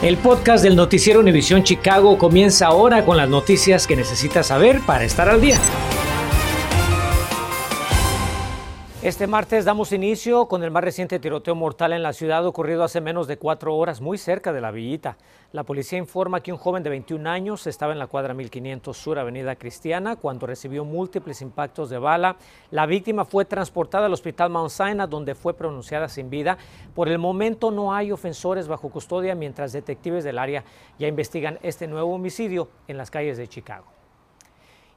El 0.00 0.16
podcast 0.16 0.62
del 0.62 0.76
noticiero 0.76 1.18
Univisión 1.18 1.64
Chicago 1.64 2.18
comienza 2.18 2.68
ahora 2.68 3.04
con 3.04 3.16
las 3.16 3.28
noticias 3.28 3.88
que 3.88 3.96
necesitas 3.96 4.46
saber 4.46 4.80
para 4.86 5.02
estar 5.02 5.28
al 5.28 5.40
día. 5.40 5.58
Este 9.08 9.26
martes 9.26 9.64
damos 9.64 9.92
inicio 9.92 10.48
con 10.48 10.62
el 10.62 10.70
más 10.70 10.84
reciente 10.84 11.18
tiroteo 11.18 11.54
mortal 11.54 11.94
en 11.94 12.02
la 12.02 12.12
ciudad 12.12 12.44
ocurrido 12.44 12.84
hace 12.84 13.00
menos 13.00 13.26
de 13.26 13.38
cuatro 13.38 13.74
horas 13.74 14.02
muy 14.02 14.18
cerca 14.18 14.52
de 14.52 14.60
la 14.60 14.70
villita. 14.70 15.16
La 15.52 15.64
policía 15.64 15.98
informa 15.98 16.42
que 16.42 16.52
un 16.52 16.58
joven 16.58 16.82
de 16.82 16.90
21 16.90 17.26
años 17.26 17.66
estaba 17.66 17.94
en 17.94 17.98
la 17.98 18.06
cuadra 18.06 18.34
1500 18.34 18.94
Sur 18.94 19.18
Avenida 19.18 19.56
Cristiana 19.56 20.16
cuando 20.16 20.46
recibió 20.46 20.84
múltiples 20.84 21.40
impactos 21.40 21.88
de 21.88 21.96
bala. 21.96 22.36
La 22.70 22.84
víctima 22.84 23.24
fue 23.24 23.46
transportada 23.46 24.04
al 24.04 24.12
hospital 24.12 24.50
Mount 24.50 24.72
Sinai 24.72 25.08
donde 25.08 25.34
fue 25.34 25.54
pronunciada 25.54 26.10
sin 26.10 26.28
vida. 26.28 26.58
Por 26.94 27.08
el 27.08 27.18
momento 27.18 27.70
no 27.70 27.94
hay 27.94 28.12
ofensores 28.12 28.68
bajo 28.68 28.90
custodia 28.90 29.34
mientras 29.34 29.72
detectives 29.72 30.22
del 30.22 30.38
área 30.38 30.64
ya 30.98 31.08
investigan 31.08 31.58
este 31.62 31.86
nuevo 31.86 32.14
homicidio 32.14 32.68
en 32.86 32.98
las 32.98 33.10
calles 33.10 33.38
de 33.38 33.48
Chicago. 33.48 33.97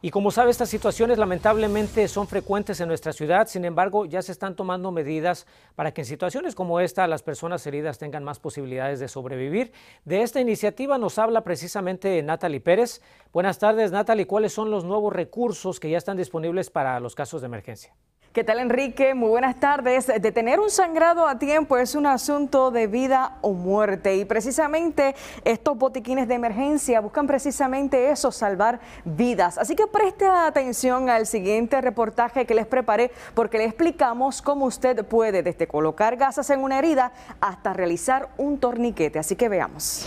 Y 0.03 0.09
como 0.09 0.31
sabe, 0.31 0.49
estas 0.49 0.69
situaciones 0.69 1.19
lamentablemente 1.19 2.07
son 2.07 2.27
frecuentes 2.27 2.81
en 2.81 2.87
nuestra 2.87 3.13
ciudad, 3.13 3.47
sin 3.47 3.65
embargo, 3.65 4.05
ya 4.05 4.23
se 4.23 4.31
están 4.31 4.55
tomando 4.55 4.91
medidas 4.91 5.45
para 5.75 5.93
que 5.93 6.01
en 6.01 6.05
situaciones 6.05 6.55
como 6.55 6.79
esta 6.79 7.05
las 7.05 7.21
personas 7.21 7.67
heridas 7.67 7.99
tengan 7.99 8.23
más 8.23 8.39
posibilidades 8.39 8.99
de 8.99 9.07
sobrevivir. 9.07 9.71
De 10.03 10.23
esta 10.23 10.41
iniciativa 10.41 10.97
nos 10.97 11.19
habla 11.19 11.41
precisamente 11.41 12.23
Natalie 12.23 12.61
Pérez. 12.61 13.03
Buenas 13.31 13.59
tardes, 13.59 13.91
Natalie. 13.91 14.25
¿Cuáles 14.25 14.53
son 14.53 14.71
los 14.71 14.85
nuevos 14.85 15.13
recursos 15.13 15.79
que 15.79 15.91
ya 15.91 15.99
están 15.99 16.17
disponibles 16.17 16.71
para 16.71 16.99
los 16.99 17.13
casos 17.13 17.41
de 17.41 17.45
emergencia? 17.45 17.93
¿Qué 18.34 18.45
tal 18.45 18.59
Enrique? 18.59 19.13
Muy 19.13 19.27
buenas 19.27 19.59
tardes. 19.59 20.08
Detener 20.08 20.62
un 20.62 20.70
sangrado 20.70 21.27
a 21.27 21.38
tiempo 21.38 21.76
es 21.77 21.95
un 21.95 22.05
asunto 22.05 22.71
de 22.71 22.88
vida 22.88 23.38
o 23.41 23.52
muerte 23.52 24.16
y 24.16 24.23
precisamente 24.23 25.16
estos 25.44 25.77
botiquines 25.77 26.30
de 26.30 26.35
emergencia 26.35 27.02
buscan 27.02 27.27
precisamente 27.27 28.09
eso, 28.09 28.32
salvar 28.32 28.79
vidas. 29.04 29.57
Así 29.57 29.76
que 29.76 29.85
preste 29.85 30.27
atención 30.27 31.10
al 31.10 31.26
siguiente 31.27 31.82
reportaje 31.82 32.46
que 32.46 32.55
les 32.55 32.68
preparé 32.68 33.12
porque 33.34 33.57
le 33.57 33.65
explicamos 33.65 34.41
cómo 34.41 34.63
usted 34.63 35.05
puede 35.05 35.43
desde 35.43 35.68
colocar 35.68 36.16
gasas 36.16 36.49
en 36.51 36.63
una 36.63 36.79
herida 36.79 37.12
hasta 37.41 37.73
realizar 37.73 38.29
un 38.38 38.62
torniquete. 38.62 39.20
Así 39.20 39.35
que 39.35 39.49
veamos. 39.49 40.05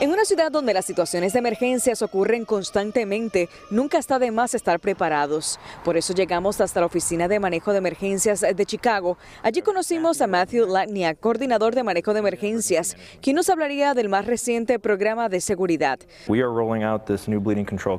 En 0.00 0.12
una 0.12 0.24
ciudad 0.24 0.52
donde 0.52 0.72
las 0.72 0.84
situaciones 0.84 1.32
de 1.32 1.40
emergencias 1.40 2.02
ocurren 2.02 2.44
constantemente, 2.44 3.48
nunca 3.68 3.98
está 3.98 4.20
de 4.20 4.30
más 4.30 4.54
estar 4.54 4.78
preparados. 4.78 5.58
Por 5.84 5.96
eso 5.96 6.14
llegamos 6.14 6.60
hasta 6.60 6.78
la 6.78 6.86
Oficina 6.86 7.26
de 7.26 7.40
Manejo 7.40 7.72
de 7.72 7.78
Emergencias 7.78 8.42
de 8.42 8.64
Chicago. 8.64 9.18
Allí 9.42 9.60
conocimos 9.60 10.20
a 10.20 10.28
Matthew 10.28 10.68
Latniak, 10.68 11.18
coordinador 11.18 11.74
de 11.74 11.82
manejo 11.82 12.12
de 12.12 12.20
emergencias, 12.20 12.96
quien 13.20 13.34
nos 13.34 13.50
hablaría 13.50 13.92
del 13.94 14.08
más 14.08 14.24
reciente 14.26 14.78
programa 14.78 15.28
de 15.28 15.40
seguridad. 15.40 15.98
We 16.28 16.38
are 16.38 16.52
rolling 16.52 16.84
out 16.84 17.06
this 17.06 17.26
new 17.26 17.40
bleeding 17.40 17.66
control. 17.66 17.98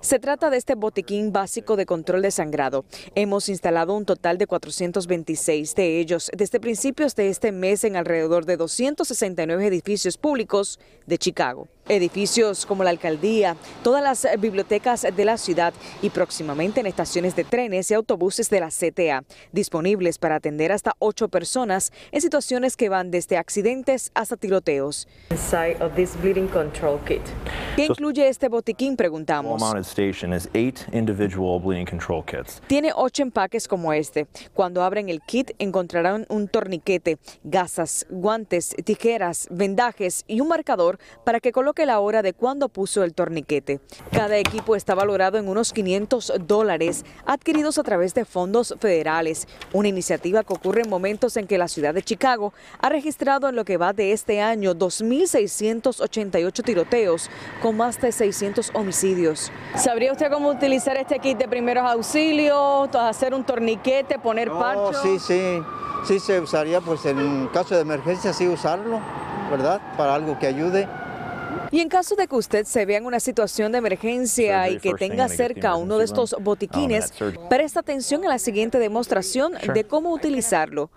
Se 0.00 0.18
trata 0.18 0.50
de 0.50 0.56
este 0.56 0.74
botiquín 0.74 1.32
básico 1.32 1.76
de 1.76 1.86
control 1.86 2.22
de 2.22 2.30
sangrado. 2.30 2.84
Hemos 3.14 3.48
instalado 3.48 3.94
un 3.94 4.04
total 4.04 4.38
de 4.38 4.46
426 4.46 5.74
de 5.74 6.00
ellos 6.00 6.30
desde 6.36 6.60
principios 6.60 7.14
de 7.14 7.28
este 7.28 7.52
mes 7.52 7.84
en 7.84 7.96
alrededor 7.96 8.44
de 8.44 8.56
269 8.56 9.66
edificios 9.66 10.18
públicos 10.18 10.78
de 11.06 11.18
Chicago. 11.18 11.68
Edificios 11.88 12.64
como 12.64 12.84
la 12.84 12.90
alcaldía, 12.90 13.56
todas 13.82 14.02
las 14.02 14.26
bibliotecas 14.40 15.02
de 15.02 15.24
la 15.24 15.36
ciudad 15.36 15.74
y 16.00 16.10
próximamente 16.10 16.80
en 16.80 16.86
estaciones 16.86 17.34
de 17.34 17.44
trenes 17.44 17.90
y 17.90 17.94
autobuses 17.94 18.48
de 18.50 18.60
la 18.60 18.68
CTA, 18.68 19.24
disponibles 19.50 20.18
para 20.18 20.36
atender 20.36 20.70
hasta 20.70 20.94
ocho 21.00 21.28
personas 21.28 21.92
en 22.12 22.20
situaciones 22.20 22.76
que 22.76 22.88
van 22.88 23.10
desde 23.10 23.36
accidentes 23.36 24.12
hasta 24.14 24.36
tiroteos. 24.36 25.08
¿Qué 27.74 27.86
incluye 27.86 28.28
este 28.28 28.48
botiquín? 28.48 28.96
Preguntamos. 28.96 29.60
Tiene 32.68 32.92
ocho 32.94 33.22
empaques 33.22 33.66
como 33.66 33.92
este. 33.92 34.28
Cuando 34.54 34.82
abren 34.82 35.08
el 35.08 35.20
kit 35.22 35.52
encontrarán 35.58 36.26
un 36.28 36.48
torniquete, 36.48 37.18
gasas, 37.42 38.06
guantes, 38.08 38.76
tijeras, 38.84 39.48
vendajes 39.50 40.24
y 40.28 40.40
un 40.40 40.48
marcador 40.48 40.98
para 41.24 41.40
que 41.40 41.50
coloquen 41.50 41.72
que 41.72 41.86
la 41.86 42.00
hora 42.00 42.20
de 42.20 42.34
cuando 42.34 42.68
puso 42.68 43.02
el 43.02 43.14
torniquete. 43.14 43.80
Cada 44.10 44.36
equipo 44.36 44.76
está 44.76 44.94
valorado 44.94 45.38
en 45.38 45.48
unos 45.48 45.72
500 45.72 46.34
dólares 46.46 47.04
adquiridos 47.24 47.78
a 47.78 47.82
través 47.82 48.12
de 48.12 48.26
fondos 48.26 48.74
federales, 48.78 49.48
una 49.72 49.88
iniciativa 49.88 50.44
que 50.44 50.52
ocurre 50.52 50.82
en 50.82 50.90
momentos 50.90 51.38
en 51.38 51.46
que 51.46 51.56
la 51.56 51.68
ciudad 51.68 51.94
de 51.94 52.02
Chicago 52.02 52.52
ha 52.78 52.90
registrado 52.90 53.48
en 53.48 53.56
lo 53.56 53.64
que 53.64 53.78
va 53.78 53.94
de 53.94 54.12
este 54.12 54.42
año 54.42 54.74
2.688 54.74 56.62
tiroteos 56.62 57.30
con 57.62 57.76
más 57.76 58.00
de 58.00 58.10
600 58.10 58.72
homicidios. 58.74 59.52
¿Sabría 59.76 60.12
usted 60.12 60.30
cómo 60.30 60.50
utilizar 60.50 60.96
este 60.96 61.20
kit 61.20 61.38
de 61.38 61.48
primeros 61.48 61.84
auxilios, 61.84 62.90
hacer 62.94 63.32
un 63.32 63.44
torniquete, 63.44 64.18
poner 64.18 64.50
parcho? 64.50 65.00
sí, 65.02 65.18
sí, 65.20 65.62
sí 66.04 66.18
se 66.18 66.40
usaría 66.40 66.80
pues 66.80 67.06
en 67.06 67.46
caso 67.48 67.76
de 67.76 67.82
emergencia 67.82 68.32
sí 68.32 68.48
usarlo, 68.48 69.00
¿verdad? 69.50 69.80
Para 69.96 70.16
algo 70.16 70.38
que 70.38 70.48
ayude. 70.48 70.88
Y 71.70 71.80
en 71.80 71.88
caso 71.88 72.16
de 72.16 72.26
que 72.26 72.34
usted 72.34 72.66
se 72.66 72.84
vea 72.84 72.98
en 72.98 73.06
una 73.06 73.20
situación 73.20 73.72
de 73.72 73.78
emergencia 73.78 74.68
y 74.68 74.78
que 74.78 74.92
tenga 74.94 75.28
cerca 75.28 75.76
uno 75.76 75.98
de 75.98 76.04
estos 76.04 76.36
botiquines, 76.40 77.14
presta 77.48 77.80
atención 77.80 78.24
a 78.24 78.28
la 78.28 78.38
siguiente 78.38 78.78
demostración 78.78 79.52
de 79.72 79.84
cómo 79.84 80.12
utilizarlo. 80.12 80.90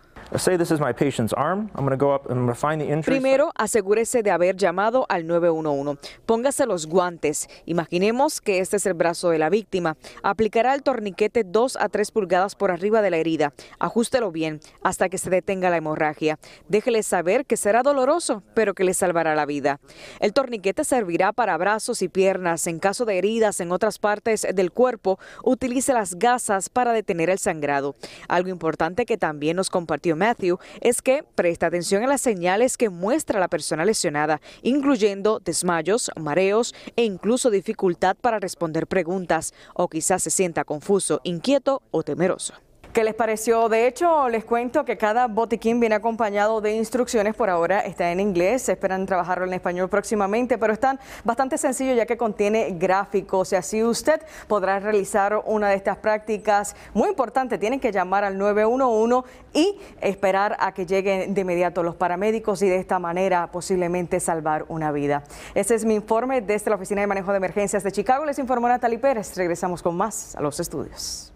Primero, 3.06 3.52
asegúrese 3.56 4.24
de 4.24 4.32
haber 4.32 4.56
llamado 4.56 5.06
al 5.08 5.28
911. 5.28 6.00
Póngase 6.26 6.66
los 6.66 6.88
guantes. 6.88 7.48
Imaginemos 7.66 8.42
que 8.42 8.60
este 8.60 8.78
es 8.78 8.86
el 8.86 8.96
brazo 8.96 9.30
de 9.30 9.38
la 9.38 9.50
víctima. 9.50 9.98
Aplicará 10.24 10.74
el 10.74 10.84
torniquete 10.84 11.44
2 11.44 11.78
a 11.80 11.90
3 11.90 12.12
pulgadas 12.12 12.56
por 12.56 12.72
arriba 12.72 13.02
de 13.02 13.12
la 13.12 13.18
herida. 13.18 13.54
Ajústelo 13.80 14.32
bien 14.32 14.60
hasta 14.84 15.10
que 15.10 15.18
se 15.18 15.30
detenga 15.30 15.70
la 15.70 15.78
hemorragia. 15.78 16.40
Déjele 16.68 17.04
saber 17.04 17.46
que 17.46 17.56
será 17.56 17.84
doloroso, 17.84 18.42
pero 18.56 18.74
que 18.74 18.84
le 18.84 18.94
salvará 18.94 19.36
la 19.36 19.46
vida. 19.46 19.80
El 20.20 20.34
torniquete 20.34 20.84
servirá 20.84 21.34
para 21.34 21.58
brazos 21.58 22.02
y 22.02 22.10
piernas. 22.10 22.66
En 22.68 22.80
caso 22.80 23.06
de 23.06 23.18
heridas 23.18 23.60
en 23.60 23.72
otras 23.72 24.00
partes 24.00 24.48
del 24.54 24.72
cuerpo, 24.72 25.20
utilice 25.44 25.94
las 25.94 26.16
gasas 26.16 26.70
para 26.70 26.94
detener 26.94 27.30
el 27.30 27.38
sangrado. 27.38 27.96
Algo 28.28 28.50
importante 28.50 29.06
que 29.06 29.18
también 29.18 29.56
nos 29.56 29.70
compartió 29.70 30.15
Matthew 30.16 30.60
es 30.82 31.02
que 31.02 31.24
presta 31.24 31.68
atención 31.68 32.04
a 32.04 32.08
las 32.08 32.22
señales 32.22 32.78
que 32.78 32.90
muestra 32.90 33.40
la 33.40 33.48
persona 33.48 33.86
lesionada, 33.86 34.42
incluyendo 34.62 35.40
desmayos, 35.40 36.12
mareos 36.20 36.74
e 36.96 37.04
incluso 37.04 37.50
dificultad 37.50 38.16
para 38.20 38.40
responder 38.40 38.88
preguntas 38.88 39.54
o 39.74 39.88
quizás 39.88 40.24
se 40.24 40.30
sienta 40.30 40.64
confuso, 40.64 41.22
inquieto 41.24 41.82
o 41.92 42.04
temeroso. 42.04 42.65
¿Qué 42.96 43.04
les 43.04 43.14
pareció? 43.14 43.68
De 43.68 43.88
hecho, 43.88 44.30
les 44.30 44.46
cuento 44.46 44.86
que 44.86 44.98
cada 44.98 45.28
botiquín 45.28 45.82
viene 45.82 45.96
acompañado 45.96 46.62
de 46.62 46.78
instrucciones. 46.78 47.36
Por 47.36 47.50
ahora 47.50 47.82
está 47.82 48.10
en 48.10 48.22
inglés, 48.22 48.70
esperan 48.70 49.06
trabajarlo 49.06 49.46
en 49.46 49.54
español 49.54 49.90
próximamente, 49.90 50.58
pero 50.58 50.72
están 50.72 50.98
bastante 51.26 51.58
sencillos 51.58 51.98
ya 51.98 52.06
que 52.06 52.16
contiene 52.16 52.70
gráficos 52.80 53.52
así 53.52 53.84
usted 53.84 54.22
podrá 54.48 54.80
realizar 54.80 55.44
una 55.46 55.68
de 55.68 55.76
estas 55.76 55.98
prácticas. 55.98 56.74
Muy 56.94 57.10
importante, 57.10 57.58
tienen 57.58 57.82
que 57.82 57.92
llamar 57.92 58.24
al 58.24 58.38
911 58.38 59.28
y 59.52 59.78
esperar 60.00 60.56
a 60.58 60.74
que 60.74 60.86
lleguen 60.86 61.34
de 61.34 61.42
inmediato 61.42 61.84
los 61.84 61.98
paramédicos 61.98 62.62
y 62.62 62.70
de 62.70 62.78
esta 62.78 62.98
manera 62.98 63.52
posiblemente 63.52 64.22
salvar 64.22 64.64
una 64.70 64.94
vida. 64.94 65.26
Ese 65.54 65.76
es 65.76 65.84
mi 65.84 65.96
informe 65.96 66.40
desde 66.40 66.70
la 66.70 66.78
Oficina 66.78 67.02
de 67.02 67.08
Manejo 67.08 67.32
de 67.32 67.38
Emergencias 67.40 67.84
de 67.84 67.92
Chicago. 67.92 68.24
Les 68.24 68.40
informó 68.40 68.70
Natalie 68.70 69.00
Pérez. 69.00 69.36
Regresamos 69.36 69.84
con 69.84 69.98
más 69.98 70.34
a 70.38 70.40
los 70.40 70.62
estudios. 70.62 71.35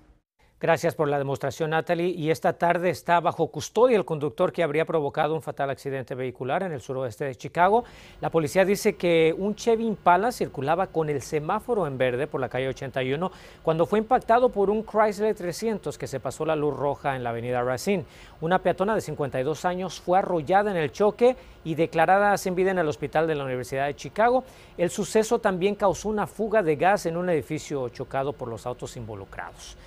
Gracias 0.61 0.93
por 0.93 1.07
la 1.07 1.17
demostración, 1.17 1.69
Natalie. 1.69 2.09
Y 2.09 2.31
esta 2.31 2.51
tarde 2.51 2.89
está 2.89 3.21
bajo 3.21 3.47
custodia 3.47 3.95
el 3.95 4.03
conductor 4.03 4.51
que 4.51 4.61
habría 4.61 4.83
provocado 4.83 5.33
un 5.33 5.41
fatal 5.41 5.69
accidente 5.69 6.15
vehicular 6.15 6.63
en 6.63 6.73
el 6.73 6.81
suroeste 6.81 7.23
de 7.23 7.35
Chicago. 7.35 7.85
La 8.19 8.29
policía 8.29 8.65
dice 8.65 8.97
que 8.97 9.33
un 9.37 9.55
Chevy 9.55 9.87
Impala 9.87 10.33
circulaba 10.33 10.87
con 10.87 11.09
el 11.09 11.21
semáforo 11.21 11.87
en 11.87 11.97
verde 11.97 12.27
por 12.27 12.41
la 12.41 12.49
calle 12.49 12.67
81 12.67 13.31
cuando 13.63 13.85
fue 13.85 13.99
impactado 13.99 14.49
por 14.49 14.69
un 14.69 14.83
Chrysler 14.83 15.33
300 15.33 15.97
que 15.97 16.07
se 16.07 16.19
pasó 16.19 16.45
la 16.45 16.57
luz 16.57 16.75
roja 16.75 17.15
en 17.15 17.23
la 17.23 17.29
avenida 17.29 17.63
Racine. 17.63 18.03
Una 18.41 18.59
peatona 18.59 18.95
de 18.95 19.01
52 19.01 19.63
años 19.63 20.01
fue 20.01 20.19
arrollada 20.19 20.71
en 20.71 20.77
el 20.77 20.91
choque 20.91 21.37
y 21.63 21.75
declarada 21.75 22.37
sin 22.37 22.55
vida 22.55 22.71
en 22.71 22.79
el 22.79 22.87
hospital 22.89 23.27
de 23.27 23.35
la 23.35 23.45
Universidad 23.45 23.85
de 23.85 23.95
Chicago. 23.95 24.43
El 24.77 24.89
suceso 24.89 25.39
también 25.39 25.75
causó 25.75 26.09
una 26.09 26.27
fuga 26.27 26.61
de 26.61 26.75
gas 26.75 27.05
en 27.05 27.15
un 27.15 27.29
edificio 27.29 27.87
chocado 27.87 28.33
por 28.33 28.49
los 28.49 28.65
autos 28.65 28.97
involucrados. 28.97 29.77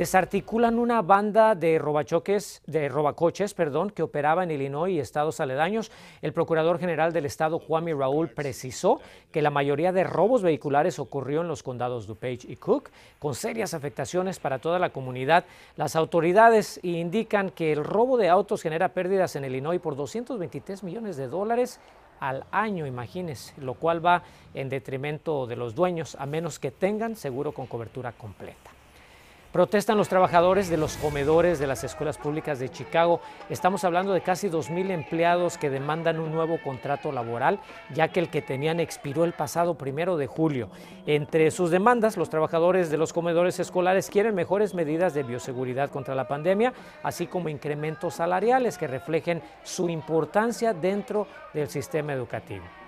Desarticulan 0.00 0.78
una 0.78 1.02
banda 1.02 1.54
de 1.54 1.78
robachoques, 1.78 2.62
de 2.64 2.88
robacoches, 2.88 3.52
perdón, 3.52 3.90
que 3.90 4.02
operaba 4.02 4.42
en 4.42 4.50
Illinois 4.50 4.94
y 4.94 4.98
estados 4.98 5.40
aledaños. 5.40 5.92
El 6.22 6.32
procurador 6.32 6.78
general 6.78 7.12
del 7.12 7.26
estado, 7.26 7.58
Juami 7.58 7.92
Raúl, 7.92 8.30
precisó 8.30 8.98
que 9.30 9.42
la 9.42 9.50
mayoría 9.50 9.92
de 9.92 10.04
robos 10.04 10.42
vehiculares 10.42 10.98
ocurrió 10.98 11.42
en 11.42 11.48
los 11.48 11.62
condados 11.62 12.06
DuPage 12.06 12.46
y 12.48 12.56
Cook, 12.56 12.88
con 13.18 13.34
serias 13.34 13.74
afectaciones 13.74 14.38
para 14.38 14.58
toda 14.58 14.78
la 14.78 14.88
comunidad. 14.88 15.44
Las 15.76 15.96
autoridades 15.96 16.80
indican 16.82 17.50
que 17.50 17.70
el 17.70 17.84
robo 17.84 18.16
de 18.16 18.30
autos 18.30 18.62
genera 18.62 18.94
pérdidas 18.94 19.36
en 19.36 19.44
Illinois 19.44 19.82
por 19.82 19.96
223 19.96 20.82
millones 20.82 21.18
de 21.18 21.28
dólares 21.28 21.78
al 22.20 22.46
año, 22.52 22.86
imagínense, 22.86 23.52
lo 23.60 23.74
cual 23.74 24.02
va 24.02 24.22
en 24.54 24.70
detrimento 24.70 25.46
de 25.46 25.56
los 25.56 25.74
dueños, 25.74 26.16
a 26.18 26.24
menos 26.24 26.58
que 26.58 26.70
tengan 26.70 27.16
seguro 27.16 27.52
con 27.52 27.66
cobertura 27.66 28.12
completa. 28.12 28.79
Protestan 29.52 29.98
los 29.98 30.08
trabajadores 30.08 30.70
de 30.70 30.76
los 30.76 30.96
comedores 30.96 31.58
de 31.58 31.66
las 31.66 31.82
escuelas 31.82 32.18
públicas 32.18 32.60
de 32.60 32.68
Chicago. 32.68 33.20
Estamos 33.48 33.82
hablando 33.82 34.12
de 34.12 34.20
casi 34.20 34.48
2.000 34.48 34.92
empleados 34.92 35.58
que 35.58 35.70
demandan 35.70 36.20
un 36.20 36.30
nuevo 36.30 36.58
contrato 36.62 37.10
laboral, 37.10 37.58
ya 37.92 38.06
que 38.08 38.20
el 38.20 38.30
que 38.30 38.42
tenían 38.42 38.78
expiró 38.78 39.24
el 39.24 39.32
pasado 39.32 39.74
primero 39.74 40.16
de 40.16 40.28
julio. 40.28 40.70
Entre 41.04 41.50
sus 41.50 41.72
demandas, 41.72 42.16
los 42.16 42.30
trabajadores 42.30 42.90
de 42.90 42.98
los 42.98 43.12
comedores 43.12 43.58
escolares 43.58 44.08
quieren 44.08 44.36
mejores 44.36 44.72
medidas 44.72 45.14
de 45.14 45.24
bioseguridad 45.24 45.90
contra 45.90 46.14
la 46.14 46.28
pandemia, 46.28 46.72
así 47.02 47.26
como 47.26 47.48
incrementos 47.48 48.14
salariales 48.14 48.78
que 48.78 48.86
reflejen 48.86 49.42
su 49.64 49.88
importancia 49.88 50.74
dentro 50.74 51.26
del 51.52 51.68
sistema 51.68 52.12
educativo. 52.12 52.79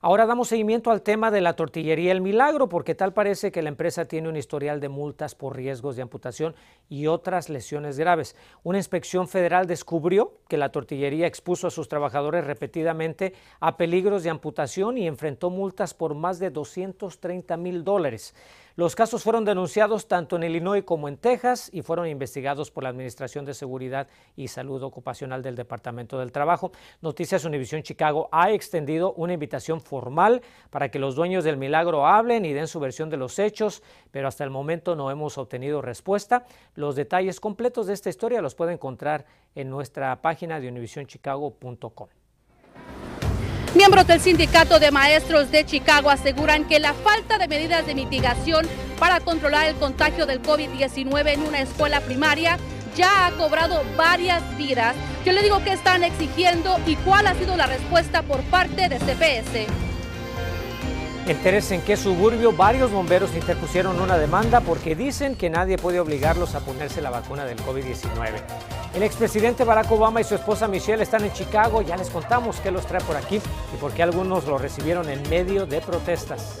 Ahora 0.00 0.26
damos 0.26 0.46
seguimiento 0.46 0.92
al 0.92 1.02
tema 1.02 1.32
de 1.32 1.40
la 1.40 1.54
tortillería 1.54 2.12
El 2.12 2.20
Milagro, 2.20 2.68
porque 2.68 2.94
tal 2.94 3.12
parece 3.12 3.50
que 3.50 3.62
la 3.62 3.68
empresa 3.68 4.04
tiene 4.04 4.28
un 4.28 4.36
historial 4.36 4.78
de 4.78 4.88
multas 4.88 5.34
por 5.34 5.56
riesgos 5.56 5.96
de 5.96 6.02
amputación 6.02 6.54
y 6.88 7.08
otras 7.08 7.48
lesiones 7.48 7.98
graves. 7.98 8.36
Una 8.62 8.78
inspección 8.78 9.26
federal 9.26 9.66
descubrió 9.66 10.34
que 10.48 10.56
la 10.56 10.70
tortillería 10.70 11.26
expuso 11.26 11.66
a 11.66 11.72
sus 11.72 11.88
trabajadores 11.88 12.44
repetidamente 12.44 13.34
a 13.58 13.76
peligros 13.76 14.22
de 14.22 14.30
amputación 14.30 14.98
y 14.98 15.08
enfrentó 15.08 15.50
multas 15.50 15.94
por 15.94 16.14
más 16.14 16.38
de 16.38 16.50
230 16.50 17.56
mil 17.56 17.82
dólares. 17.82 18.36
Los 18.78 18.94
casos 18.94 19.24
fueron 19.24 19.44
denunciados 19.44 20.06
tanto 20.06 20.36
en 20.36 20.44
Illinois 20.44 20.84
como 20.84 21.08
en 21.08 21.16
Texas 21.16 21.68
y 21.72 21.82
fueron 21.82 22.06
investigados 22.06 22.70
por 22.70 22.84
la 22.84 22.90
Administración 22.90 23.44
de 23.44 23.52
Seguridad 23.52 24.06
y 24.36 24.46
Salud 24.46 24.80
Ocupacional 24.84 25.42
del 25.42 25.56
Departamento 25.56 26.16
del 26.16 26.30
Trabajo. 26.30 26.70
Noticias 27.00 27.44
Univisión 27.44 27.82
Chicago 27.82 28.28
ha 28.30 28.52
extendido 28.52 29.14
una 29.14 29.32
invitación 29.32 29.80
formal 29.80 30.42
para 30.70 30.92
que 30.92 31.00
los 31.00 31.16
dueños 31.16 31.42
del 31.42 31.56
milagro 31.56 32.06
hablen 32.06 32.44
y 32.44 32.52
den 32.52 32.68
su 32.68 32.78
versión 32.78 33.10
de 33.10 33.16
los 33.16 33.40
hechos, 33.40 33.82
pero 34.12 34.28
hasta 34.28 34.44
el 34.44 34.50
momento 34.50 34.94
no 34.94 35.10
hemos 35.10 35.38
obtenido 35.38 35.82
respuesta. 35.82 36.46
Los 36.76 36.94
detalles 36.94 37.40
completos 37.40 37.88
de 37.88 37.94
esta 37.94 38.10
historia 38.10 38.40
los 38.40 38.54
puede 38.54 38.74
encontrar 38.74 39.26
en 39.56 39.70
nuestra 39.70 40.22
página 40.22 40.60
de 40.60 40.68
univisionchicago.com. 40.68 42.17
Miembros 43.78 44.08
del 44.08 44.20
Sindicato 44.20 44.80
de 44.80 44.90
Maestros 44.90 45.52
de 45.52 45.64
Chicago 45.64 46.10
aseguran 46.10 46.64
que 46.64 46.80
la 46.80 46.94
falta 46.94 47.38
de 47.38 47.46
medidas 47.46 47.86
de 47.86 47.94
mitigación 47.94 48.66
para 48.98 49.20
controlar 49.20 49.68
el 49.68 49.76
contagio 49.76 50.26
del 50.26 50.42
COVID-19 50.42 51.34
en 51.34 51.42
una 51.42 51.60
escuela 51.60 52.00
primaria 52.00 52.58
ya 52.96 53.28
ha 53.28 53.30
cobrado 53.36 53.84
varias 53.96 54.42
vidas. 54.56 54.96
Yo 55.24 55.30
le 55.30 55.44
digo 55.44 55.62
qué 55.62 55.74
están 55.74 56.02
exigiendo 56.02 56.76
y 56.86 56.96
cuál 56.96 57.28
ha 57.28 57.36
sido 57.36 57.56
la 57.56 57.68
respuesta 57.68 58.22
por 58.22 58.40
parte 58.50 58.88
de 58.88 58.98
CPS. 58.98 59.87
Entérese 61.28 61.74
en 61.74 61.82
qué 61.82 61.98
suburbio 61.98 62.52
varios 62.52 62.90
bomberos 62.90 63.34
interpusieron 63.34 64.00
una 64.00 64.16
demanda 64.16 64.62
porque 64.62 64.96
dicen 64.96 65.36
que 65.36 65.50
nadie 65.50 65.76
puede 65.76 66.00
obligarlos 66.00 66.54
a 66.54 66.60
ponerse 66.60 67.02
la 67.02 67.10
vacuna 67.10 67.44
del 67.44 67.58
COVID-19. 67.58 68.32
El 68.94 69.02
expresidente 69.02 69.62
Barack 69.62 69.92
Obama 69.92 70.22
y 70.22 70.24
su 70.24 70.34
esposa 70.34 70.68
Michelle 70.68 71.02
están 71.02 71.22
en 71.26 71.32
Chicago. 71.34 71.82
Ya 71.82 71.98
les 71.98 72.08
contamos 72.08 72.56
qué 72.60 72.70
los 72.70 72.86
trae 72.86 73.02
por 73.02 73.14
aquí 73.14 73.36
y 73.36 73.76
por 73.78 73.92
qué 73.92 74.02
algunos 74.02 74.46
lo 74.46 74.56
recibieron 74.56 75.10
en 75.10 75.20
medio 75.28 75.66
de 75.66 75.82
protestas. 75.82 76.56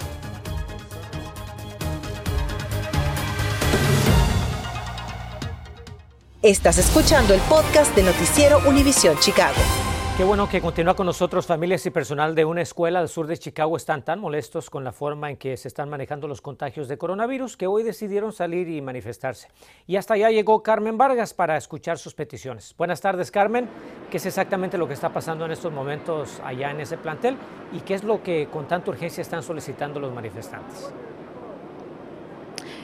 Estás 6.42 6.76
escuchando 6.76 7.32
el 7.32 7.40
podcast 7.40 7.96
de 7.96 8.02
Noticiero 8.02 8.60
Univisión 8.66 9.18
Chicago. 9.18 9.56
Qué 10.18 10.24
bueno 10.24 10.48
que 10.48 10.60
continúa 10.60 10.96
con 10.96 11.06
nosotros. 11.06 11.46
Familias 11.46 11.86
y 11.86 11.90
personal 11.90 12.34
de 12.34 12.44
una 12.44 12.60
escuela 12.60 12.98
al 12.98 13.08
sur 13.08 13.28
de 13.28 13.38
Chicago 13.38 13.76
están 13.76 14.04
tan 14.04 14.18
molestos 14.18 14.68
con 14.68 14.82
la 14.82 14.90
forma 14.90 15.30
en 15.30 15.36
que 15.36 15.56
se 15.56 15.68
están 15.68 15.88
manejando 15.88 16.26
los 16.26 16.40
contagios 16.40 16.88
de 16.88 16.98
coronavirus 16.98 17.56
que 17.56 17.68
hoy 17.68 17.84
decidieron 17.84 18.32
salir 18.32 18.68
y 18.68 18.80
manifestarse. 18.80 19.46
Y 19.86 19.94
hasta 19.94 20.14
allá 20.14 20.32
llegó 20.32 20.60
Carmen 20.64 20.98
Vargas 20.98 21.34
para 21.34 21.56
escuchar 21.56 21.98
sus 21.98 22.14
peticiones. 22.14 22.74
Buenas 22.76 23.00
tardes, 23.00 23.30
Carmen. 23.30 23.68
¿Qué 24.10 24.16
es 24.16 24.26
exactamente 24.26 24.76
lo 24.76 24.88
que 24.88 24.94
está 24.94 25.12
pasando 25.12 25.44
en 25.44 25.52
estos 25.52 25.72
momentos 25.72 26.40
allá 26.44 26.72
en 26.72 26.80
ese 26.80 26.98
plantel 26.98 27.36
y 27.72 27.78
qué 27.82 27.94
es 27.94 28.02
lo 28.02 28.20
que 28.20 28.48
con 28.52 28.66
tanta 28.66 28.90
urgencia 28.90 29.22
están 29.22 29.44
solicitando 29.44 30.00
los 30.00 30.12
manifestantes? 30.12 30.92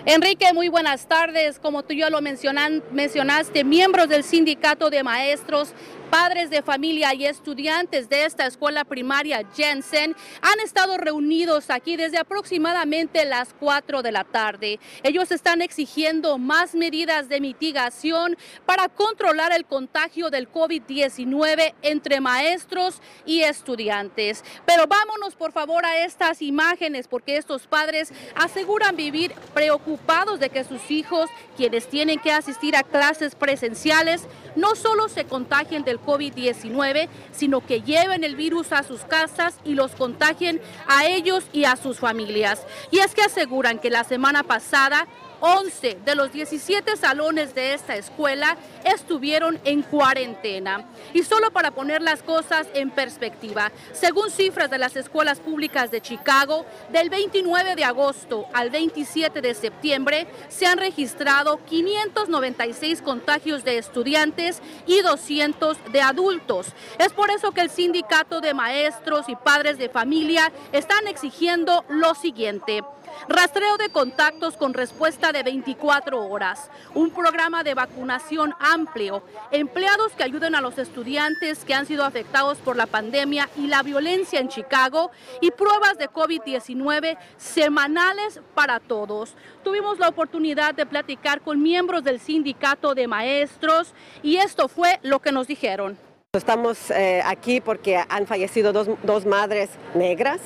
Enrique, 0.06 0.52
muy 0.52 0.69
buenas 0.69 1.06
tardes. 1.06 1.58
Como 1.58 1.82
tú 1.82 1.94
ya 1.94 2.10
lo 2.10 2.20
mencionaste, 2.20 3.64
miembros 3.64 4.06
del 4.06 4.22
sindicato 4.22 4.90
de 4.90 5.02
maestros 5.02 5.72
padres 6.10 6.50
de 6.50 6.62
familia 6.62 7.14
y 7.14 7.26
estudiantes 7.26 8.08
de 8.08 8.24
esta 8.24 8.46
escuela 8.46 8.84
primaria 8.84 9.42
Jensen 9.54 10.14
han 10.40 10.60
estado 10.60 10.96
reunidos 10.96 11.70
aquí 11.70 11.96
desde 11.96 12.18
aproximadamente 12.18 13.24
las 13.24 13.54
4 13.58 14.02
de 14.02 14.12
la 14.12 14.24
tarde. 14.24 14.78
Ellos 15.02 15.30
están 15.30 15.62
exigiendo 15.62 16.38
más 16.38 16.74
medidas 16.74 17.28
de 17.28 17.40
mitigación 17.40 18.36
para 18.66 18.88
controlar 18.88 19.52
el 19.52 19.64
contagio 19.64 20.30
del 20.30 20.50
COVID-19 20.50 21.74
entre 21.82 22.20
maestros 22.20 23.00
y 23.26 23.40
estudiantes. 23.40 24.44
Pero 24.66 24.86
vámonos 24.86 25.34
por 25.34 25.52
favor 25.52 25.84
a 25.84 26.04
estas 26.04 26.42
imágenes 26.42 27.08
porque 27.08 27.36
estos 27.36 27.66
padres 27.66 28.12
aseguran 28.34 28.96
vivir 28.96 29.32
preocupados 29.52 30.40
de 30.40 30.50
que 30.50 30.64
sus 30.64 30.90
hijos, 30.90 31.30
quienes 31.56 31.88
tienen 31.88 32.18
que 32.18 32.32
asistir 32.32 32.76
a 32.76 32.82
clases 32.82 33.34
presenciales, 33.34 34.26
no 34.56 34.74
solo 34.76 35.08
se 35.08 35.24
contagien 35.24 35.84
del 35.84 35.98
COVID-19, 36.04 37.08
sino 37.32 37.60
que 37.60 37.82
lleven 37.82 38.24
el 38.24 38.36
virus 38.36 38.72
a 38.72 38.82
sus 38.82 39.00
casas 39.02 39.56
y 39.64 39.74
los 39.74 39.92
contagien 39.92 40.60
a 40.86 41.06
ellos 41.06 41.44
y 41.52 41.64
a 41.64 41.76
sus 41.76 41.98
familias. 41.98 42.62
Y 42.90 42.98
es 42.98 43.14
que 43.14 43.22
aseguran 43.22 43.78
que 43.78 43.90
la 43.90 44.04
semana 44.04 44.42
pasada 44.42 45.06
11 45.40 45.98
de 46.04 46.14
los 46.14 46.32
17 46.32 46.96
salones 46.96 47.54
de 47.54 47.75
esta 47.75 47.96
escuela 47.96 48.56
estuvieron 48.84 49.60
en 49.64 49.82
cuarentena. 49.82 50.84
Y 51.12 51.22
solo 51.22 51.50
para 51.50 51.70
poner 51.70 52.02
las 52.02 52.22
cosas 52.22 52.66
en 52.75 52.90
perspectiva, 52.90 53.72
según 53.92 54.31
cifras 54.31 54.70
de 54.70 54.78
las 54.78 54.96
escuelas 54.96 55.40
públicas 55.40 55.90
de 55.90 56.00
Chicago, 56.00 56.66
del 56.90 57.10
29 57.10 57.76
de 57.76 57.84
agosto 57.84 58.46
al 58.52 58.70
27 58.70 59.40
de 59.40 59.54
septiembre 59.54 60.26
se 60.48 60.66
han 60.66 60.78
registrado 60.78 61.60
596 61.64 63.02
contagios 63.02 63.64
de 63.64 63.78
estudiantes 63.78 64.60
y 64.87 65.00
200 65.00 65.92
de 65.92 66.00
adultos. 66.00 66.68
Es 66.99 67.12
por 67.12 67.30
eso 67.30 67.52
que 67.52 67.61
el 67.61 67.70
sindicato 67.70 68.40
de 68.40 68.54
maestros 68.54 69.28
y 69.28 69.37
padres 69.37 69.78
de 69.78 69.88
familia 69.88 70.52
están 70.73 71.06
exigiendo 71.06 71.85
lo 71.88 72.14
siguiente. 72.14 72.82
Rastreo 73.28 73.76
de 73.76 73.90
contactos 73.90 74.56
con 74.56 74.75
respuesta 74.75 75.24
de 75.33 75.43
24 75.43 76.26
horas, 76.28 76.71
un 76.95 77.11
programa 77.11 77.62
de 77.62 77.75
vacunación 77.75 78.54
amplio, 78.59 79.23
empleados 79.50 80.12
que 80.12 80.25
ayuden 80.25 80.54
a 80.54 80.61
los 80.61 80.78
estudiantes 80.78 81.64
que 81.64 81.75
han 81.75 81.87
sido 81.87 82.04
afectados 82.04 82.59
por 82.59 82.76
la 82.76 82.87
pandemia 82.87 83.49
y 83.57 83.66
la 83.66 83.83
violencia 83.83 84.40
en 84.40 84.49
Chicago 84.49 85.11
y 85.40 85.50
pruebas 85.50 85.99
de 85.99 86.09
COVID-19 86.09 87.16
semanales 87.37 88.40
para 88.54 88.81
todos. 88.81 89.35
Tuvimos 89.62 89.99
la 89.99 90.09
oportunidad 90.09 90.75
de 90.75 90.87
platicar 90.87 91.40
con 91.40 91.62
miembros 91.62 92.04
del 92.04 92.21
sindicato 92.21 92.95
de 92.95 93.07
maestros 93.07 93.95
y 94.23 94.37
esto 94.37 94.69
fue 94.69 94.99
lo 95.02 95.21
que 95.21 95.33
nos 95.33 95.47
dijeron. 95.47 95.97
Estamos 96.33 96.90
eh, 96.90 97.23
aquí 97.25 97.61
porque 97.61 98.02
han 98.09 98.26
fallecido 98.26 98.73
dos, 98.73 99.26
madres 99.26 99.71
negras 99.95 100.40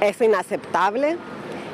es 0.00 0.20
inaceptable 0.20 1.16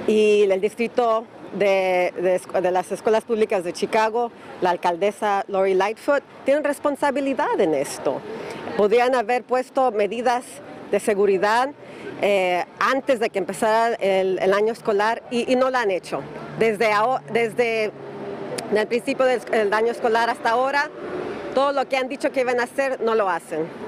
y 0.06 0.42
el 0.42 0.60
distrito 0.60 1.24
de, 1.54 2.40
las 2.72 2.92
escuelas 2.92 3.24
públicas 3.24 3.64
de 3.64 3.72
Chicago, 3.72 4.30
la 4.60 4.70
alcaldesa 4.70 5.44
Lori 5.48 5.74
Lightfoot, 5.74 6.22
tiene 6.44 6.62
responsabilidad 6.62 7.60
en 7.60 7.74
esto. 7.74 8.20
Podrían 8.76 9.14
haber 9.14 9.44
puesto 9.44 9.90
medidas 9.90 10.44
de 10.90 11.00
seguridad 11.00 11.70
eh, 12.22 12.64
antes 12.78 13.20
de 13.20 13.30
que 13.30 13.38
empezara 13.38 13.94
el, 13.94 14.52
año 14.52 14.72
escolar 14.72 15.22
y, 15.30 15.54
no 15.56 15.70
lo 15.70 15.78
han 15.78 15.90
hecho. 15.90 16.20
Desde, 16.58 16.90
desde 17.32 17.92
el 18.74 18.86
principio 18.86 19.24
del 19.24 19.72
año 19.72 19.92
escolar 19.92 20.30
hasta 20.30 20.50
ahora, 20.50 20.90
todo 21.54 21.72
lo 21.72 21.88
que 21.88 21.96
han 21.96 22.08
dicho 22.08 22.30
que 22.30 22.40
iban 22.40 22.60
a 22.60 22.64
hacer 22.64 23.00
no 23.00 23.14
lo 23.14 23.28
hacen. 23.28 23.87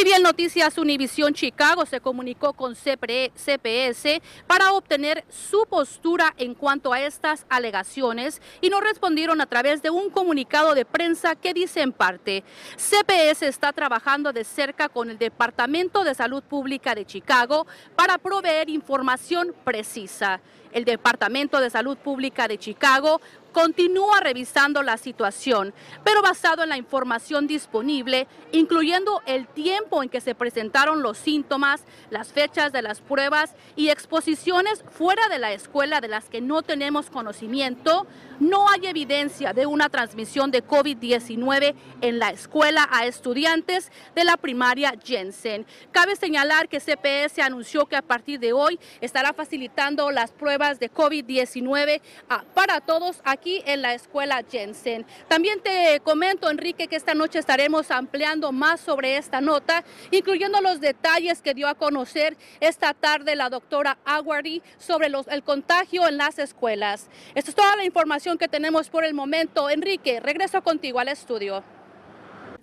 Y 0.00 0.04
bien, 0.04 0.22
Noticias 0.22 0.78
Univisión 0.78 1.34
Chicago 1.34 1.84
se 1.84 2.00
comunicó 2.00 2.54
con 2.54 2.74
CPS 2.74 4.22
para 4.46 4.72
obtener 4.72 5.26
su 5.28 5.66
postura 5.68 6.32
en 6.38 6.54
cuanto 6.54 6.94
a 6.94 7.02
estas 7.02 7.44
alegaciones 7.50 8.40
y 8.62 8.70
nos 8.70 8.80
respondieron 8.80 9.42
a 9.42 9.46
través 9.46 9.82
de 9.82 9.90
un 9.90 10.08
comunicado 10.08 10.74
de 10.74 10.86
prensa 10.86 11.34
que 11.34 11.52
dice 11.52 11.82
en 11.82 11.92
parte, 11.92 12.44
CPS 12.76 13.42
está 13.42 13.74
trabajando 13.74 14.32
de 14.32 14.44
cerca 14.44 14.88
con 14.88 15.10
el 15.10 15.18
Departamento 15.18 16.02
de 16.02 16.14
Salud 16.14 16.42
Pública 16.44 16.94
de 16.94 17.04
Chicago 17.04 17.66
para 17.94 18.16
proveer 18.16 18.70
información 18.70 19.54
precisa. 19.64 20.40
El 20.72 20.84
Departamento 20.84 21.60
de 21.60 21.68
Salud 21.68 21.98
Pública 21.98 22.46
de 22.46 22.56
Chicago 22.56 23.20
continúa 23.52 24.20
revisando 24.20 24.82
la 24.82 24.96
situación, 24.96 25.74
pero 26.04 26.22
basado 26.22 26.62
en 26.62 26.68
la 26.68 26.76
información 26.76 27.46
disponible, 27.46 28.26
incluyendo 28.52 29.22
el 29.26 29.46
tiempo 29.46 30.02
en 30.02 30.08
que 30.08 30.20
se 30.20 30.34
presentaron 30.34 31.02
los 31.02 31.18
síntomas, 31.18 31.82
las 32.10 32.32
fechas 32.32 32.72
de 32.72 32.82
las 32.82 33.00
pruebas 33.00 33.54
y 33.76 33.88
exposiciones 33.88 34.84
fuera 34.90 35.28
de 35.28 35.38
la 35.38 35.52
escuela 35.52 36.00
de 36.00 36.08
las 36.08 36.28
que 36.28 36.40
no 36.40 36.62
tenemos 36.62 37.10
conocimiento, 37.10 38.06
no 38.40 38.68
hay 38.70 38.86
evidencia 38.86 39.52
de 39.52 39.66
una 39.66 39.90
transmisión 39.90 40.50
de 40.50 40.64
COVID-19 40.66 41.74
en 42.00 42.18
la 42.18 42.30
escuela 42.30 42.88
a 42.90 43.04
estudiantes 43.04 43.92
de 44.14 44.24
la 44.24 44.38
primaria 44.38 44.94
Jensen. 45.04 45.66
Cabe 45.92 46.16
señalar 46.16 46.68
que 46.68 46.80
CPS 46.80 47.40
anunció 47.40 47.86
que 47.86 47.96
a 47.96 48.02
partir 48.02 48.40
de 48.40 48.52
hoy 48.52 48.80
estará 49.00 49.34
facilitando 49.34 50.10
las 50.10 50.32
pruebas 50.32 50.80
de 50.80 50.90
COVID-19 50.90 52.00
ah, 52.28 52.44
para 52.54 52.80
todos 52.80 53.20
aquí 53.40 53.62
en 53.64 53.80
la 53.80 53.94
escuela 53.94 54.44
Jensen. 54.46 55.06
También 55.26 55.62
te 55.62 55.98
comento, 56.00 56.50
Enrique, 56.50 56.88
que 56.88 56.96
esta 56.96 57.14
noche 57.14 57.38
estaremos 57.38 57.90
ampliando 57.90 58.52
más 58.52 58.80
sobre 58.82 59.16
esta 59.16 59.40
nota, 59.40 59.82
incluyendo 60.10 60.60
los 60.60 60.78
detalles 60.78 61.40
que 61.40 61.54
dio 61.54 61.66
a 61.66 61.74
conocer 61.74 62.36
esta 62.60 62.92
tarde 62.92 63.36
la 63.36 63.48
doctora 63.48 63.96
Aguardi 64.04 64.60
sobre 64.76 65.06
el 65.06 65.42
contagio 65.42 66.06
en 66.06 66.18
las 66.18 66.38
escuelas. 66.38 67.08
Esto 67.34 67.50
es 67.50 67.56
toda 67.56 67.76
la 67.76 67.84
información 67.84 68.36
que 68.36 68.46
tenemos 68.46 68.90
por 68.90 69.06
el 69.06 69.14
momento. 69.14 69.70
Enrique, 69.70 70.20
regreso 70.20 70.62
contigo 70.62 70.98
al 71.00 71.08
estudio. 71.08 71.64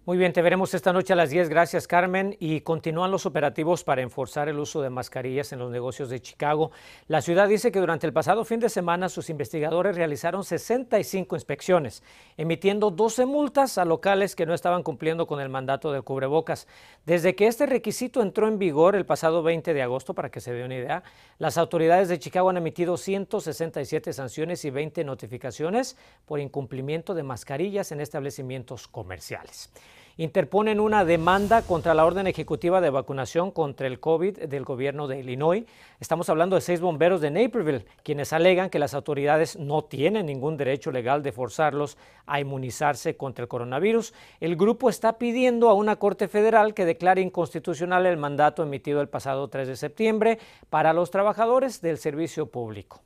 Muy 0.07 0.17
bien, 0.17 0.31
te 0.31 0.41
veremos 0.41 0.73
esta 0.73 0.93
noche 0.93 1.11
a 1.11 1.17
las 1.17 1.31
10. 1.31 1.49
Gracias, 1.49 1.85
Carmen. 1.85 2.33
Y 2.39 2.61
continúan 2.61 3.11
los 3.11 3.25
operativos 3.25 3.83
para 3.83 4.01
enforzar 4.01 4.47
el 4.47 4.57
uso 4.57 4.81
de 4.81 4.89
mascarillas 4.89 5.51
en 5.51 5.59
los 5.59 5.69
negocios 5.69 6.09
de 6.09 6.21
Chicago. 6.21 6.71
La 7.09 7.21
ciudad 7.21 7.49
dice 7.49 7.73
que 7.73 7.81
durante 7.81 8.07
el 8.07 8.13
pasado 8.13 8.45
fin 8.45 8.61
de 8.61 8.69
semana 8.69 9.09
sus 9.09 9.29
investigadores 9.29 9.97
realizaron 9.97 10.45
65 10.45 11.35
inspecciones, 11.35 12.03
emitiendo 12.37 12.89
12 12.89 13.25
multas 13.25 13.77
a 13.77 13.83
locales 13.83 14.37
que 14.37 14.45
no 14.45 14.53
estaban 14.53 14.81
cumpliendo 14.81 15.27
con 15.27 15.41
el 15.41 15.49
mandato 15.49 15.91
del 15.91 16.05
cubrebocas. 16.05 16.69
Desde 17.05 17.35
que 17.35 17.47
este 17.47 17.65
requisito 17.65 18.21
entró 18.21 18.47
en 18.47 18.59
vigor 18.59 18.95
el 18.95 19.05
pasado 19.05 19.43
20 19.43 19.73
de 19.73 19.81
agosto, 19.81 20.13
para 20.13 20.31
que 20.31 20.39
se 20.39 20.53
dé 20.53 20.63
una 20.63 20.75
idea, 20.75 21.03
las 21.37 21.57
autoridades 21.57 22.07
de 22.07 22.17
Chicago 22.17 22.49
han 22.49 22.55
emitido 22.55 22.95
167 22.95 24.13
sanciones 24.13 24.63
y 24.63 24.69
20 24.69 25.03
notificaciones 25.03 25.97
por 26.25 26.39
incumplimiento 26.39 27.13
de 27.13 27.23
mascarillas 27.23 27.91
en 27.91 27.99
establecimientos 27.99 28.87
comerciales 28.87 29.69
interponen 30.17 30.79
una 30.79 31.05
demanda 31.05 31.61
contra 31.61 31.93
la 31.93 32.05
orden 32.05 32.27
ejecutiva 32.27 32.81
de 32.81 32.89
vacunación 32.89 33.51
contra 33.51 33.87
el 33.87 33.99
COVID 33.99 34.39
del 34.39 34.65
gobierno 34.65 35.07
de 35.07 35.19
Illinois. 35.19 35.65
Estamos 35.99 36.29
hablando 36.29 36.55
de 36.55 36.61
seis 36.61 36.81
bomberos 36.81 37.21
de 37.21 37.31
Naperville, 37.31 37.85
quienes 38.03 38.33
alegan 38.33 38.69
que 38.69 38.79
las 38.79 38.95
autoridades 38.95 39.57
no 39.57 39.83
tienen 39.83 40.25
ningún 40.25 40.57
derecho 40.57 40.91
legal 40.91 41.21
de 41.21 41.31
forzarlos 41.31 41.97
a 42.25 42.39
inmunizarse 42.39 43.15
contra 43.15 43.43
el 43.43 43.47
coronavirus. 43.47 44.13
El 44.39 44.55
grupo 44.55 44.89
está 44.89 45.17
pidiendo 45.17 45.69
a 45.69 45.73
una 45.73 45.97
corte 45.97 46.27
federal 46.27 46.73
que 46.73 46.85
declare 46.85 47.21
inconstitucional 47.21 48.05
el 48.05 48.17
mandato 48.17 48.63
emitido 48.63 49.01
el 49.01 49.09
pasado 49.09 49.47
3 49.47 49.67
de 49.67 49.75
septiembre 49.75 50.39
para 50.69 50.93
los 50.93 51.11
trabajadores 51.11 51.81
del 51.81 51.99
servicio 51.99 52.47
público. 52.47 53.01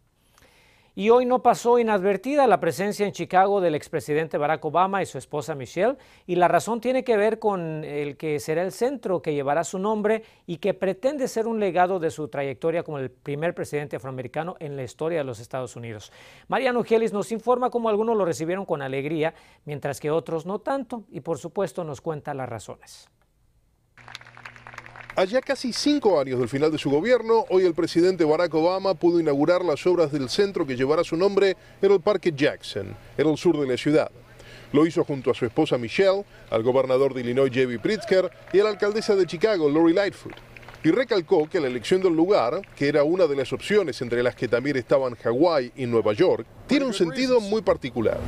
Y 0.94 1.10
hoy 1.10 1.26
no 1.26 1.42
pasó 1.42 1.80
inadvertida 1.80 2.48
la 2.48 2.60
presencia 2.60 3.06
en 3.06 3.14
Chicago 3.14 3.62
del 3.62 3.76
expresidente 3.76 4.38
Barack 4.38 4.66
Obama 4.66 5.02
y 5.02 5.06
su 5.06 5.18
esposa 5.18 5.56
Michelle, 5.56 5.96
y 6.28 6.36
la 6.36 6.50
razón 6.50 6.82
tiene 6.82 7.06
que 7.06 7.16
ver 7.16 7.40
con 7.40 7.86
el 7.86 8.18
que 8.18 8.42
será 8.42 8.62
el 8.62 8.74
centro 8.74 9.22
que 9.22 9.34
llevará 9.34 9.64
su 9.64 9.80
nombre 9.80 10.24
y 10.46 10.58
que 10.58 10.74
pretende 10.74 11.30
ser 11.30 11.48
un 11.48 11.62
legado 11.62 11.98
de 11.98 12.12
su 12.12 12.28
trayectoria 12.28 12.84
como 12.84 12.98
el 12.98 13.10
primer 13.10 13.54
presidente 13.54 13.96
afroamericano 13.96 14.58
en 14.60 14.76
la 14.76 14.84
historia 14.84 15.20
de 15.20 15.24
los 15.24 15.40
Estados 15.40 15.78
Unidos. 15.78 16.12
Mariano 16.50 16.84
Gelis 16.84 17.14
nos 17.14 17.32
informa 17.32 17.70
cómo 17.70 17.88
algunos 17.88 18.18
lo 18.18 18.26
recibieron 18.26 18.66
con 18.66 18.82
alegría, 18.82 19.34
mientras 19.64 20.02
que 20.02 20.12
otros 20.12 20.46
no 20.46 20.60
tanto, 20.60 21.06
y 21.10 21.22
por 21.22 21.38
supuesto 21.38 21.86
nos 21.86 22.02
cuenta 22.02 22.34
las 22.34 22.50
razones. 22.50 23.10
Allá 25.14 25.42
casi 25.42 25.74
cinco 25.74 26.22
años 26.22 26.40
del 26.40 26.48
final 26.48 26.72
de 26.72 26.78
su 26.78 26.90
gobierno, 26.90 27.44
hoy 27.50 27.66
el 27.66 27.74
presidente 27.74 28.24
Barack 28.24 28.54
Obama 28.54 28.94
pudo 28.94 29.20
inaugurar 29.20 29.64
las 29.64 29.86
obras 29.86 30.10
del 30.10 30.30
centro 30.30 30.66
que 30.66 30.78
llevará 30.78 31.04
su 31.04 31.18
nombre 31.18 31.58
en 31.82 31.92
el 31.92 32.00
Parque 32.00 32.32
Jackson, 32.34 32.96
en 33.18 33.28
el 33.28 33.38
sur 33.38 33.60
de 33.60 33.68
la 33.68 33.76
ciudad. 33.76 34.10
Lo 34.72 34.86
hizo 34.86 35.04
junto 35.04 35.30
a 35.30 35.34
su 35.34 35.46
esposa 35.46 35.78
Michelle, 35.78 36.24
al 36.50 36.64
gobernador 36.64 37.14
de 37.14 37.22
Illinois 37.22 37.52
J.B. 37.54 37.80
Pritzker 37.80 38.32
y 38.54 38.62
a 38.62 38.64
la 38.64 38.70
alcaldesa 38.70 39.14
de 39.18 39.28
Chicago 39.28 39.70
Lori 39.70 39.94
Lightfoot. 39.94 40.34
Y 40.82 40.92
recalcó 40.92 41.50
que 41.50 41.60
la 41.60 41.68
elección 41.68 42.02
del 42.02 42.16
lugar, 42.16 42.62
que 42.78 42.88
era 42.88 43.04
una 43.04 43.28
de 43.28 43.36
las 43.36 43.52
opciones 43.52 44.02
entre 44.02 44.24
las 44.24 44.34
que 44.34 44.48
también 44.48 44.78
estaban 44.78 45.16
Hawái 45.16 45.74
y 45.76 45.88
Nueva 45.88 46.14
York, 46.14 46.46
tiene 46.68 46.86
un 46.86 46.94
sentido 46.94 47.42
muy 47.42 47.62
particular. 47.62 48.20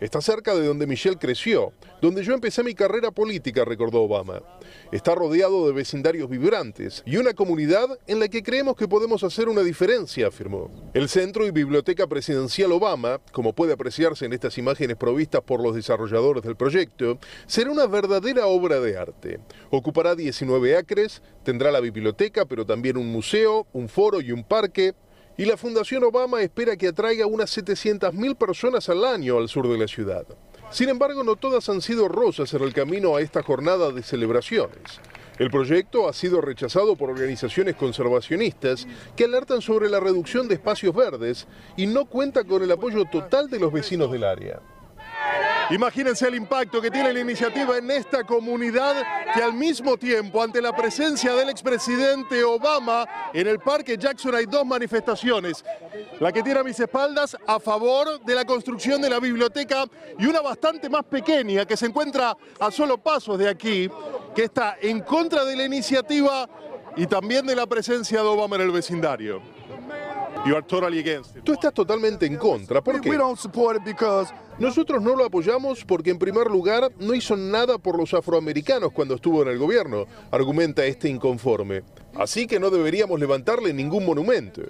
Está 0.00 0.20
cerca 0.20 0.56
de 0.56 0.66
donde 0.66 0.88
Michelle 0.88 1.16
creció, 1.16 1.72
donde 2.02 2.24
yo 2.24 2.34
empecé 2.34 2.64
mi 2.64 2.74
carrera 2.74 3.12
política, 3.12 3.64
recordó 3.64 4.02
Obama. 4.02 4.42
Está 4.90 5.14
rodeado 5.14 5.68
de 5.68 5.72
vecindarios 5.72 6.28
vibrantes 6.28 7.04
y 7.06 7.16
una 7.16 7.32
comunidad 7.32 7.86
en 8.08 8.18
la 8.18 8.26
que 8.26 8.42
creemos 8.42 8.74
que 8.74 8.88
podemos 8.88 9.22
hacer 9.22 9.48
una 9.48 9.62
diferencia, 9.62 10.26
afirmó. 10.26 10.68
El 10.94 11.08
Centro 11.08 11.46
y 11.46 11.52
Biblioteca 11.52 12.08
Presidencial 12.08 12.72
Obama, 12.72 13.20
como 13.30 13.52
puede 13.52 13.74
apreciarse 13.74 14.26
en 14.26 14.32
estas 14.32 14.58
imágenes 14.58 14.96
provistas 14.96 15.42
por 15.42 15.62
los 15.62 15.76
desarrolladores 15.76 16.42
del 16.42 16.56
proyecto, 16.56 17.18
será 17.46 17.70
una 17.70 17.86
verdadera 17.86 18.46
obra 18.46 18.80
de 18.80 18.98
arte. 18.98 19.38
Ocupará 19.70 20.16
19 20.16 20.76
acres, 20.76 21.22
tendrá 21.44 21.70
la 21.70 21.80
biblioteca, 21.80 22.46
pero 22.46 22.66
también 22.66 22.96
un 22.96 23.12
museo, 23.12 23.68
un 23.72 23.88
foro 23.88 24.20
y 24.20 24.32
un 24.32 24.42
parque, 24.42 24.94
y 25.36 25.44
la 25.44 25.56
Fundación 25.56 26.04
Obama 26.04 26.42
espera 26.42 26.76
que 26.76 26.88
atraiga 26.88 27.26
unas 27.26 27.56
700.000 27.56 28.36
personas 28.36 28.88
al 28.88 29.04
año 29.04 29.38
al 29.38 29.48
sur 29.48 29.68
de 29.68 29.78
la 29.78 29.88
ciudad. 29.88 30.24
Sin 30.70 30.88
embargo, 30.88 31.24
no 31.24 31.36
todas 31.36 31.68
han 31.68 31.80
sido 31.80 32.08
rosas 32.08 32.52
en 32.54 32.62
el 32.62 32.72
camino 32.72 33.16
a 33.16 33.20
esta 33.20 33.42
jornada 33.42 33.90
de 33.90 34.02
celebraciones. 34.02 35.00
El 35.38 35.50
proyecto 35.50 36.08
ha 36.08 36.12
sido 36.12 36.40
rechazado 36.40 36.94
por 36.94 37.10
organizaciones 37.10 37.74
conservacionistas 37.74 38.86
que 39.16 39.24
alertan 39.24 39.60
sobre 39.60 39.88
la 39.88 39.98
reducción 39.98 40.46
de 40.46 40.54
espacios 40.54 40.94
verdes 40.94 41.48
y 41.76 41.86
no 41.86 42.04
cuenta 42.04 42.44
con 42.44 42.62
el 42.62 42.70
apoyo 42.70 43.04
total 43.06 43.50
de 43.50 43.58
los 43.58 43.72
vecinos 43.72 44.12
del 44.12 44.22
área. 44.22 44.60
Imagínense 45.70 46.28
el 46.28 46.34
impacto 46.34 46.80
que 46.80 46.90
tiene 46.90 47.12
la 47.12 47.20
iniciativa 47.20 47.78
en 47.78 47.90
esta 47.90 48.22
comunidad 48.22 48.94
que 49.34 49.42
al 49.42 49.54
mismo 49.54 49.96
tiempo, 49.96 50.42
ante 50.42 50.60
la 50.60 50.76
presencia 50.76 51.34
del 51.34 51.48
expresidente 51.48 52.44
Obama 52.44 53.06
en 53.32 53.46
el 53.46 53.58
Parque 53.58 53.96
Jackson 53.96 54.34
hay 54.34 54.44
dos 54.44 54.66
manifestaciones. 54.66 55.64
La 56.20 56.32
que 56.32 56.42
tiene 56.42 56.60
a 56.60 56.64
mis 56.64 56.78
espaldas 56.78 57.36
a 57.46 57.58
favor 57.58 58.22
de 58.22 58.34
la 58.34 58.44
construcción 58.44 59.00
de 59.00 59.08
la 59.08 59.18
biblioteca 59.18 59.86
y 60.18 60.26
una 60.26 60.42
bastante 60.42 60.90
más 60.90 61.04
pequeña 61.04 61.64
que 61.64 61.76
se 61.76 61.86
encuentra 61.86 62.36
a 62.60 62.70
solo 62.70 62.98
pasos 62.98 63.38
de 63.38 63.48
aquí, 63.48 63.90
que 64.34 64.44
está 64.44 64.76
en 64.80 65.00
contra 65.00 65.44
de 65.44 65.56
la 65.56 65.64
iniciativa 65.64 66.48
y 66.96 67.06
también 67.06 67.46
de 67.46 67.56
la 67.56 67.66
presencia 67.66 68.20
de 68.20 68.26
Obama 68.26 68.56
en 68.56 68.62
el 68.62 68.70
vecindario. 68.70 69.40
Tú 71.42 71.52
estás 71.54 71.72
totalmente 71.72 72.26
en 72.26 72.36
contra. 72.36 72.82
¿Por 72.82 73.00
qué? 73.00 73.08
Nosotros 74.58 75.02
no 75.02 75.16
lo 75.16 75.24
apoyamos 75.24 75.84
porque 75.84 76.10
en 76.10 76.18
primer 76.18 76.46
lugar 76.48 76.92
no 77.00 77.14
hizo 77.14 77.36
nada 77.36 77.78
por 77.78 77.98
los 77.98 78.14
afroamericanos 78.14 78.92
cuando 78.92 79.14
estuvo 79.14 79.42
en 79.42 79.48
el 79.48 79.58
gobierno, 79.58 80.06
argumenta 80.30 80.84
este 80.84 81.08
inconforme. 81.08 81.82
Así 82.16 82.46
que 82.46 82.60
no 82.60 82.70
deberíamos 82.70 83.18
levantarle 83.18 83.72
ningún 83.72 84.04
monumento. 84.06 84.62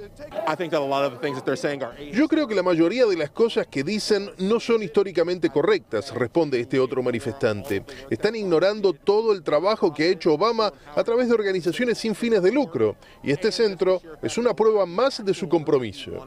Yo 2.13 2.29
creo 2.29 2.47
que 2.47 2.55
la 2.55 2.63
mayoría 2.63 3.07
de 3.07 3.17
las 3.17 3.31
cosas 3.31 3.67
que 3.67 3.85
dicen 3.85 4.31
no 4.39 4.61
son 4.61 4.83
históricamente 4.83 5.51
correctas, 5.51 6.13
responde 6.15 6.61
este 6.61 6.79
otro 6.79 7.03
manifestante. 7.03 7.85
Están 8.11 8.37
ignorando 8.37 8.93
todo 8.93 9.33
el 9.33 9.43
trabajo 9.43 9.93
que 9.93 10.05
ha 10.05 10.09
hecho 10.09 10.35
Obama 10.35 10.73
a 10.95 11.05
través 11.05 11.29
de 11.29 11.35
organizaciones 11.35 11.99
sin 11.99 12.15
fines 12.15 12.43
de 12.43 12.53
lucro, 12.53 12.97
y 13.23 13.31
este 13.31 13.53
centro 13.53 14.01
es 14.23 14.39
una 14.39 14.55
prueba 14.55 14.87
más 14.87 15.25
de 15.25 15.35
su 15.35 15.49
compromiso. 15.49 16.27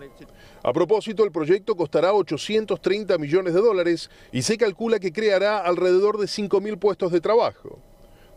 A 0.63 0.73
propósito, 0.73 1.23
el 1.23 1.31
proyecto 1.31 1.75
costará 1.75 2.13
830 2.13 3.17
millones 3.17 3.53
de 3.53 3.61
dólares 3.61 4.09
y 4.31 4.41
se 4.41 4.57
calcula 4.57 4.99
que 4.99 5.13
creará 5.13 5.59
alrededor 5.59 6.17
de 6.17 6.25
5.000 6.25 6.77
puestos 6.77 7.11
de 7.11 7.21
trabajo. 7.21 7.79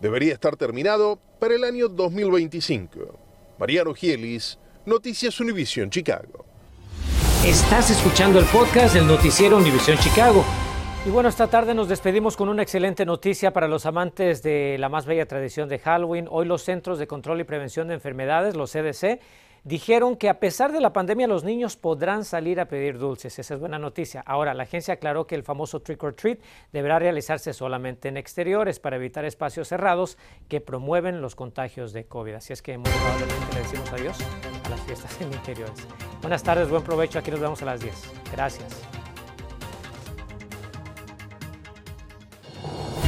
Debería 0.01 0.33
estar 0.33 0.57
terminado 0.57 1.19
para 1.39 1.55
el 1.55 1.63
año 1.63 1.89
2025. 1.89 3.19
Mariano 3.59 3.93
Gielis, 3.93 4.59
Noticias 4.87 5.39
Univision 5.41 5.91
Chicago. 5.91 6.47
Estás 7.45 7.91
escuchando 7.91 8.39
el 8.39 8.47
podcast 8.47 8.95
del 8.95 9.07
noticiero 9.07 9.59
Univision 9.59 9.99
Chicago. 9.99 10.43
Y 11.07 11.11
bueno, 11.11 11.29
esta 11.29 11.49
tarde 11.49 11.75
nos 11.75 11.89
despedimos 11.89 12.39
con 12.39 12.49
una 12.49 12.63
excelente 12.63 13.05
noticia 13.05 13.53
para 13.53 13.69
los 13.69 13.85
amantes 13.85 14.43
de 14.43 14.79
la 14.79 14.89
más 14.89 15.05
bella 15.05 15.27
tradición 15.27 15.69
de 15.69 15.79
Halloween. 15.79 16.29
Hoy 16.31 16.47
los 16.47 16.63
Centros 16.63 16.99
de 16.99 17.07
Control 17.07 17.41
y 17.41 17.45
Prevención 17.45 17.89
de 17.89 17.95
Enfermedades, 17.95 18.57
los 18.57 18.73
CDC, 18.73 19.21
dijeron 19.65 20.17
que 20.17 20.29
a 20.29 20.41
pesar 20.41 20.73
de 20.73 20.81
la 20.81 20.93
pandemia 20.93 21.27
los 21.27 21.45
niños 21.45 21.77
podrán 21.77 22.25
salir 22.25 22.61
a 22.61 22.67
pedir 22.67 22.99
dulces. 22.99 23.39
Esa 23.39 23.55
es 23.55 23.61
buena 23.61 23.79
noticia. 23.79 24.23
Ahora, 24.27 24.55
la 24.55 24.65
agencia 24.65 24.95
aclaró 24.95 25.27
que 25.27 25.35
el 25.35 25.43
famoso 25.43 25.81
trick 25.81 26.03
or 26.03 26.15
treat 26.15 26.41
deberá 26.73 26.99
realizarse 26.99 27.53
solamente 27.53 28.09
en 28.09 28.17
exteriores 28.17 28.81
para 28.81 28.97
evitar 28.97 29.25
espacios 29.25 29.69
cerrados 29.69 30.19
que 30.49 30.61
promueven 30.61 31.21
los 31.21 31.35
contagios 31.35 31.93
de 31.93 32.05
COVID. 32.05 32.35
Así 32.35 32.53
es 32.53 32.63
que 32.63 32.79
muy 32.79 32.91
probablemente 32.91 33.55
le 33.55 33.61
decimos 33.61 33.93
adiós 33.93 34.19
a 34.65 34.69
las 34.69 34.81
fiestas 34.81 35.21
en 35.21 35.33
interiores. 35.33 35.87
Buenas 36.21 36.43
tardes, 36.43 36.69
buen 36.69 36.83
provecho. 36.83 37.19
Aquí 37.19 37.31
nos 37.31 37.41
vemos 37.41 37.63
a 37.63 37.67
las 37.67 37.81
10. 37.81 37.95
Gracias. 38.33 39.00